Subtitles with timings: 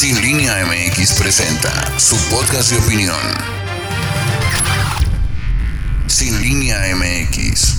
[0.00, 1.68] Sin Línea MX presenta
[1.98, 3.14] su podcast de opinión.
[6.06, 7.76] Sin Línea MX.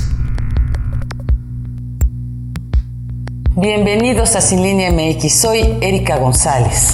[3.55, 6.93] Bienvenidos a Sin Línea MX, soy Erika González.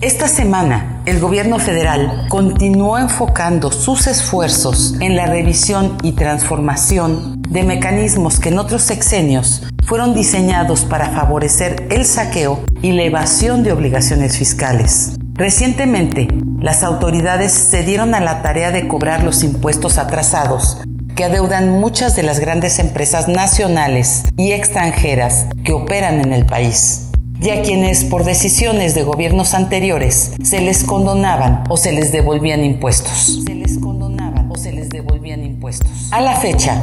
[0.00, 7.62] Esta semana, el gobierno federal continuó enfocando sus esfuerzos en la revisión y transformación de
[7.62, 13.72] mecanismos que en otros sexenios fueron diseñados para favorecer el saqueo y la evasión de
[13.72, 15.16] obligaciones fiscales.
[15.34, 16.28] Recientemente,
[16.60, 20.78] las autoridades se dieron a la tarea de cobrar los impuestos atrasados
[21.16, 27.10] que adeudan muchas de las grandes empresas nacionales y extranjeras que operan en el país
[27.40, 32.64] y a quienes por decisiones de gobiernos anteriores se les condonaban o se les devolvían
[32.64, 33.42] impuestos.
[33.44, 36.10] Se les condonaban o se les devolvían impuestos.
[36.10, 36.82] A la fecha,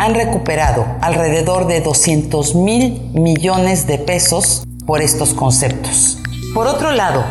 [0.00, 6.18] han recuperado alrededor de 200 mil millones de pesos por estos conceptos.
[6.54, 7.22] Por otro lado,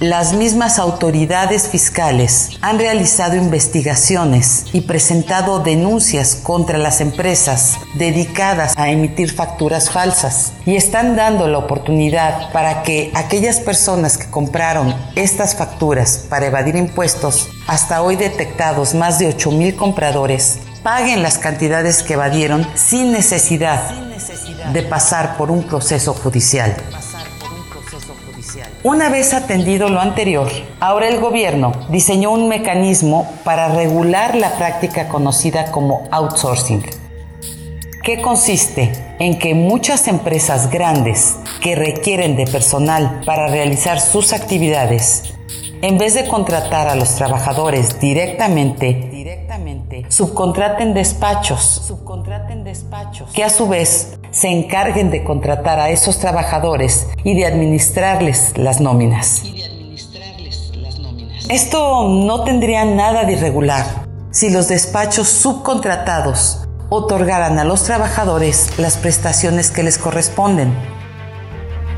[0.00, 8.90] las mismas autoridades fiscales han realizado investigaciones y presentado denuncias contra las empresas dedicadas a
[8.90, 15.54] emitir facturas falsas y están dando la oportunidad para que aquellas personas que compraron estas
[15.54, 22.02] facturas para evadir impuestos, hasta hoy detectados más de 8 mil compradores, paguen las cantidades
[22.02, 23.90] que evadieron sin necesidad
[24.72, 26.74] de pasar por un proceso judicial.
[28.84, 35.08] Una vez atendido lo anterior, ahora el gobierno diseñó un mecanismo para regular la práctica
[35.08, 36.84] conocida como outsourcing,
[38.02, 45.32] que consiste en que muchas empresas grandes que requieren de personal para realizar sus actividades,
[45.82, 49.44] en vez de contratar a los trabajadores directamente,
[50.08, 57.08] subcontraten despachos, subcontraten despachos, que a su vez se encarguen de contratar a esos trabajadores
[57.24, 59.42] y de administrarles las nóminas.
[61.48, 63.84] Esto no tendría nada de irregular
[64.30, 66.60] si los despachos subcontratados
[66.90, 70.72] otorgaran a los trabajadores las prestaciones que les corresponden,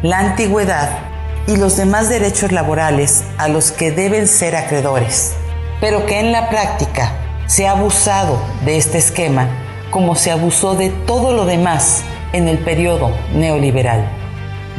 [0.03, 1.14] la antigüedad
[1.47, 5.35] y los demás derechos laborales a los que deben ser acreedores,
[5.81, 7.13] pero que en la práctica
[7.47, 9.49] se ha abusado de este esquema
[9.91, 14.05] como se abusó de todo lo demás en el periodo neoliberal.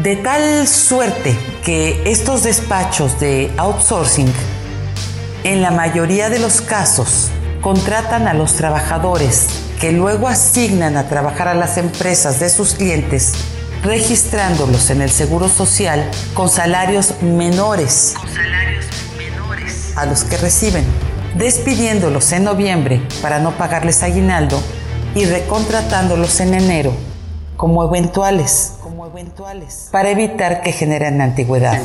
[0.04, 4.32] De tal suerte que estos despachos de outsourcing,
[5.46, 7.30] en la mayoría de los casos,
[7.62, 9.48] contratan a los trabajadores
[9.80, 13.34] que luego asignan a trabajar a las empresas de sus clientes,
[13.86, 18.16] registrándolos en el Seguro Social con salarios menores,
[19.96, 20.84] a los que reciben,
[21.38, 24.60] despidiéndolos en noviembre para no pagarles aguinaldo
[25.14, 26.94] y recontratándolos en enero
[27.56, 31.80] como eventuales, como eventuales, para evitar que generen antigüedad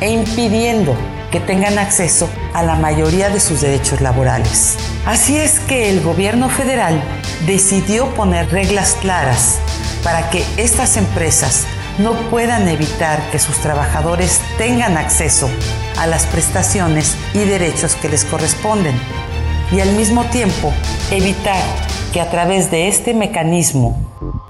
[0.00, 0.94] e impidiendo
[1.32, 4.76] que tengan acceso a la mayoría de sus derechos laborales.
[5.06, 7.02] Así es que el gobierno federal
[7.46, 9.58] decidió poner reglas claras
[10.04, 11.66] para que estas empresas
[11.98, 15.48] no puedan evitar que sus trabajadores tengan acceso
[15.98, 18.94] a las prestaciones y derechos que les corresponden
[19.72, 20.72] y al mismo tiempo
[21.10, 21.62] evitar
[22.12, 23.96] que a través de este mecanismo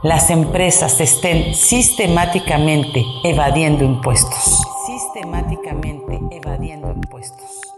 [0.03, 4.61] las empresas estén sistemáticamente evadiendo impuestos.
[4.87, 7.74] Sistemáticamente evadiendo impuestos.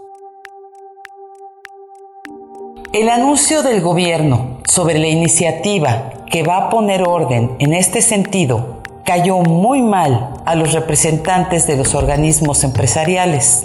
[2.97, 8.81] El anuncio del gobierno sobre la iniciativa que va a poner orden en este sentido
[9.05, 13.65] cayó muy mal a los representantes de los organismos empresariales,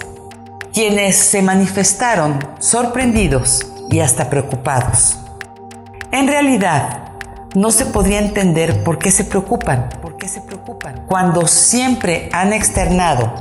[0.74, 5.16] quienes se manifestaron sorprendidos y hasta preocupados.
[6.10, 7.12] En realidad,
[7.54, 9.88] no se podría entender por qué se preocupan.
[10.02, 11.06] ¿Por qué se preocupan?
[11.08, 13.32] Cuando siempre han externado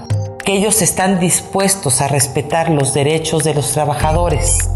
[0.46, 4.70] que ellos están dispuestos a respetar los derechos de los trabajadores,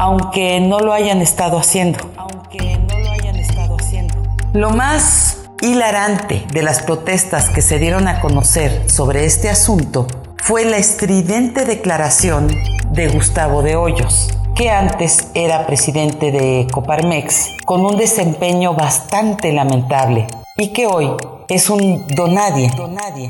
[0.00, 1.98] aunque no lo hayan estado haciendo.
[2.16, 4.14] Aunque no lo hayan estado haciendo.
[4.54, 10.06] Lo más hilarante de las protestas que se dieron a conocer sobre este asunto
[10.38, 12.48] fue la estridente declaración
[12.92, 20.26] de Gustavo de Hoyos, que antes era presidente de Coparmex, con un desempeño bastante lamentable
[20.56, 21.10] y que hoy
[21.48, 22.70] es un donadie,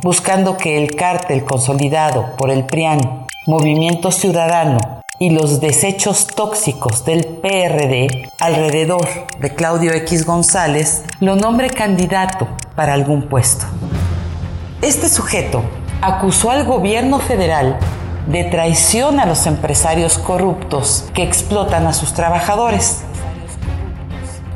[0.04, 7.26] buscando que el cártel consolidado por el PRIAN, Movimiento Ciudadano y los desechos tóxicos del
[7.26, 9.06] PRD alrededor
[9.38, 13.66] de Claudio X González lo nombre candidato para algún puesto.
[14.80, 15.62] Este sujeto
[16.00, 17.78] acusó al gobierno federal
[18.28, 23.02] de traición a los empresarios corruptos que explotan a sus trabajadores.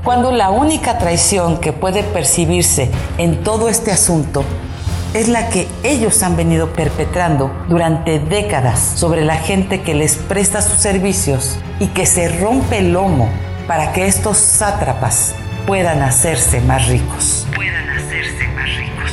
[0.02, 4.44] cuando la única traición que puede percibirse en todo este asunto
[5.14, 10.61] es la que ellos han venido perpetrando durante décadas sobre la gente que les presta
[10.61, 13.28] sus servicios y que se rompe el lomo
[13.69, 17.46] para que estos sátrapas puedan hacerse más ricos.
[17.55, 19.12] Puedan hacerse más ricos.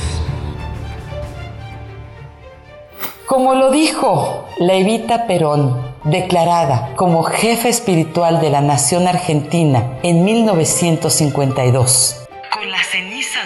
[3.28, 12.28] Como lo dijo Levita Perón, declarada como jefe espiritual de la nación argentina en 1952.
[12.52, 12.96] Con las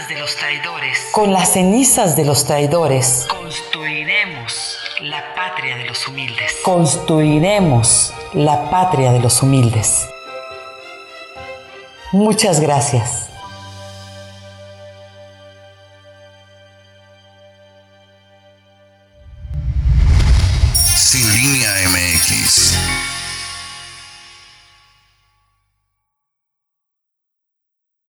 [0.07, 1.00] de los traidores.
[1.12, 3.25] Con las cenizas de los traidores.
[3.28, 6.56] Construiremos la patria de los humildes.
[6.63, 10.07] Construiremos la patria de los humildes.
[12.12, 13.30] Muchas gracias.
[20.96, 23.15] Sin línea MX.